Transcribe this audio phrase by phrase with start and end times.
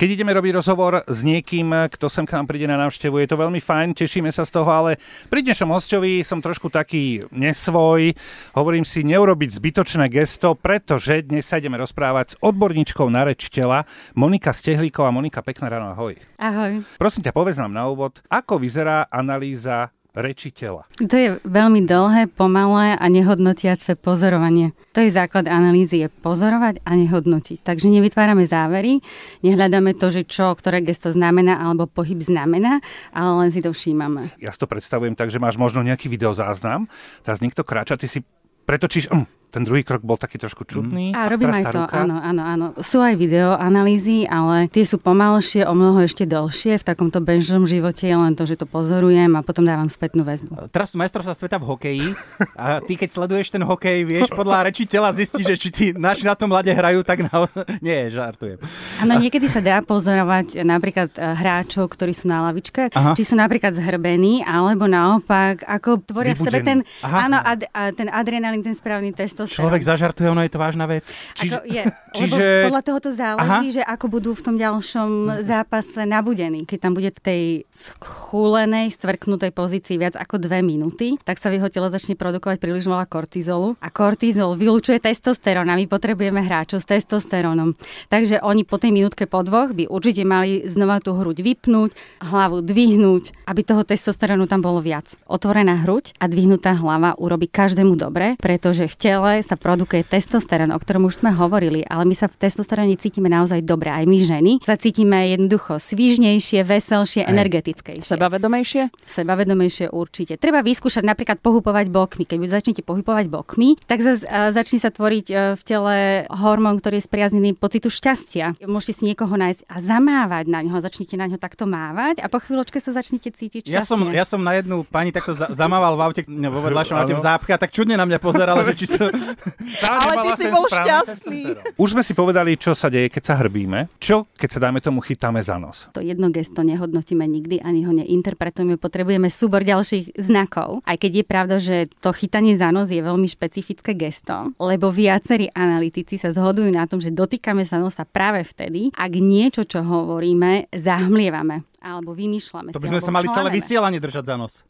[0.00, 3.36] Keď ideme robiť rozhovor s niekým, kto sem k nám príde na návštevu, je to
[3.36, 4.96] veľmi fajn, tešíme sa z toho, ale
[5.28, 8.16] pri dnešnom hostovi som trošku taký nesvoj.
[8.56, 13.84] Hovorím si neurobiť zbytočné gesto, pretože dnes sa ideme rozprávať s odborníčkou na reč tela
[14.16, 15.12] Monika Stehlíková.
[15.12, 16.16] Monika, pekná ráno, ahoj.
[16.40, 16.80] Ahoj.
[16.96, 20.86] Prosím ťa, povedz nám na úvod, ako vyzerá analýza reči tela.
[20.98, 24.74] To je veľmi dlhé, pomalé a nehodnotiace pozorovanie.
[24.94, 27.62] To je základ analýzy, je pozorovať a nehodnotiť.
[27.62, 28.98] Takže nevytvárame závery,
[29.46, 32.82] nehľadáme to, že čo, ktoré gesto znamená alebo pohyb znamená,
[33.14, 34.34] ale len si to všímame.
[34.42, 36.90] Ja si to predstavujem tak, že máš možno nejaký videozáznam,
[37.22, 38.26] teraz niekto kráča, ty si
[38.66, 41.10] pretočíš, mm, ten druhý krok bol taký trošku čudný.
[41.10, 42.06] A robím aj to, ruka.
[42.06, 42.66] áno, áno, áno.
[42.78, 46.78] Sú aj videoanalýzy, ale tie sú pomalšie, o mnoho ešte dlhšie.
[46.78, 50.70] V takomto bežnom živote je len to, že to pozorujem a potom dávam spätnú väzbu.
[50.70, 52.06] Teraz sú majstrovstvá sveta v hokeji
[52.54, 56.30] a ty keď sleduješ ten hokej, vieš podľa reči tela zistiť, že či tí naši
[56.30, 57.50] na tom mlade hrajú, tak na...
[57.84, 58.62] Nie, žartujem.
[59.02, 63.18] Áno, niekedy sa dá pozorovať napríklad eh, hráčov, ktorí sú na lavičke, Aha.
[63.18, 66.46] či sú napríklad zhrbení, alebo naopak, ako tvoria Vybudžený.
[66.46, 67.66] v sebe ten, áno, ad,
[67.98, 69.72] ten adrenalín, ten správny test testosterón.
[69.72, 71.08] Človek zažartuje, ono je to vážna vec.
[71.36, 72.44] Čiže, ako je, čiže...
[72.44, 73.76] Lebo podľa toho to záleží, Aha.
[73.80, 76.68] že ako budú v tom ďalšom no, zápase nabudení.
[76.68, 81.60] Keď tam bude v tej schúlenej, stvrknutej pozícii viac ako dve minúty, tak sa v
[81.60, 83.80] jeho tele začne produkovať príliš veľa kortizolu.
[83.80, 87.78] A kortizol vylučuje testosterón a my potrebujeme hráčov s testosterónom.
[88.12, 92.60] Takže oni po tej minútke po dvoch by určite mali znova tú hruď vypnúť, hlavu
[92.60, 95.06] dvihnúť, aby toho testosterónu tam bolo viac.
[95.30, 100.74] Otvorená hruď a dvihnutá hlava urobí každému dobre, pretože v tele tele sa produkuje testosterón,
[100.74, 103.94] o ktorom už sme hovorili, ale my sa v testosteróne cítime naozaj dobre.
[103.94, 107.30] Aj my ženy sa cítime jednoducho svížnejšie, veselšie, Hej.
[107.30, 108.10] energetickejšie.
[108.10, 108.90] Sebavedomejšie?
[109.06, 110.34] Sebavedomejšie určite.
[110.34, 112.26] Treba vyskúšať napríklad pohypovať bokmi.
[112.26, 114.18] Keď začnete pohypovať bokmi, tak za,
[114.50, 118.58] začne sa tvoriť e, v tele hormón, ktorý je spriaznený pocitu šťastia.
[118.66, 122.42] Môžete si niekoho nájsť a zamávať na ňo, začnete na ňo takto mávať a po
[122.42, 123.78] chvíľočke sa začnete cítiť šťastne.
[123.78, 127.14] Ja som, ja som na jednu pani takto za, zamával v aute, vo vedľašom aute
[127.14, 129.12] v zápche a tak čudne na mňa pozerala, že či sa,
[129.86, 131.40] ale ty si bol šťastný.
[131.76, 133.88] Už sme si povedali, čo sa deje, keď sa hrbíme.
[134.00, 135.88] Čo, keď sa dáme tomu chytáme za nos?
[135.96, 138.76] To jedno gesto nehodnotíme nikdy, ani ho neinterpretujeme.
[138.76, 140.82] Potrebujeme súbor ďalších znakov.
[140.84, 145.48] Aj keď je pravda, že to chytanie za nos je veľmi špecifické gesto, lebo viacerí
[145.54, 150.72] analytici sa zhodujú na tom, že dotýkame sa nosa práve vtedy, ak niečo, čo hovoríme,
[150.74, 154.60] zahmlievame alebo vymýšľame To by sme sa mali celé vysielanie držať za nos.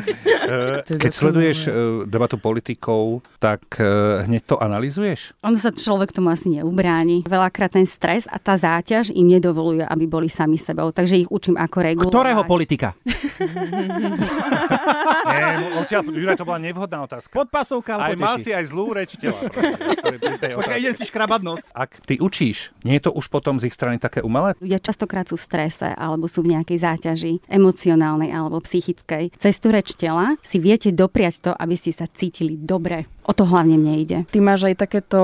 [1.04, 1.72] Keď sleduješ eh,
[2.08, 5.36] debatu politikov, tak eh, hneď to analizuješ?
[5.44, 7.28] On sa človek tomu asi neubráni.
[7.28, 10.88] Veľakrát ten stres a tá záťaž im nedovolujú, aby boli sami sebou.
[10.96, 12.08] Takže ich učím ako regulovať.
[12.08, 12.96] Ktorého politika?
[15.30, 17.30] Nie, odtiaľ, Juraj, to bola nevhodná otázka.
[17.30, 19.36] Podpasovka, ale Aj mal si aj zlú reč tela.
[20.56, 21.60] Počkaj, idem si škrabať nos.
[21.76, 24.56] Ak ty učíš, nie je to už potom z ich strany také umelé?
[24.58, 29.34] Ľudia častokrát sú v strese alebo sú v nejakej záťaži emocionálnej alebo psychickej.
[29.34, 33.10] Cez tú reč tela si viete dopriať to, aby ste sa cítili dobre.
[33.28, 34.18] O to hlavne mne ide.
[34.32, 35.20] Ty máš aj takéto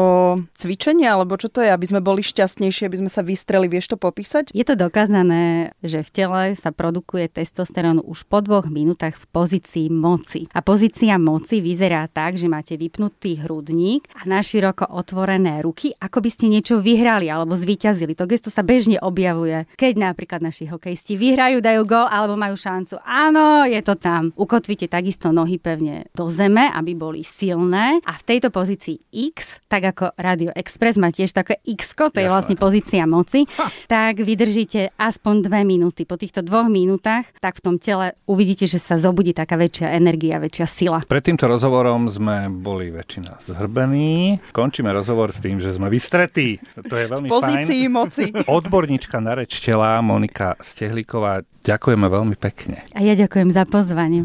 [0.55, 3.97] cvičenie, alebo čo to je, aby sme boli šťastnejší, aby sme sa vystreli, vieš to
[3.99, 4.55] popísať?
[4.55, 9.91] Je to dokázané, že v tele sa produkuje testosterón už po dvoch minútach v pozícii
[9.91, 10.47] moci.
[10.55, 16.23] A pozícia moci vyzerá tak, že máte vypnutý hrudník a na široko otvorené ruky, ako
[16.23, 18.15] by ste niečo vyhrali alebo zvíťazili.
[18.15, 22.97] To gesto sa bežne objavuje, keď napríklad naši hokejisti vyhrajú, dajú gol alebo majú šancu.
[23.05, 24.33] Áno, je to tam.
[24.33, 29.93] Ukotvite takisto nohy pevne do zeme, aby boli silné a v tejto pozícii X, tak
[29.93, 33.69] ako Radio Express má tiež také X, to je vlastne pozícia moci, ha.
[33.85, 36.09] tak vydržíte aspoň dve minúty.
[36.09, 40.41] Po týchto dvoch minútach, tak v tom tele uvidíte, že sa zobudí taká väčšia energia,
[40.41, 40.99] väčšia sila.
[41.05, 44.41] Pred týmto rozhovorom sme boli väčšina zhrbení.
[44.57, 46.57] Končíme rozhovor s tým, že sme vystretí.
[46.81, 47.93] To je veľmi v pozícii fajn.
[47.93, 48.25] moci.
[48.47, 51.43] Odborníčka na reč tela Monika Stehlíková.
[51.67, 52.87] Ďakujeme veľmi pekne.
[52.95, 54.23] A ja ďakujem za pozvanie.